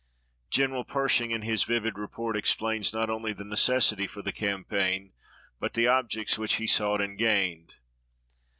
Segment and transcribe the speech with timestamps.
[0.49, 5.13] General Pershing in his vivid report explains not only the necessity for the campaign
[5.59, 7.75] but the objects which he sought and gained.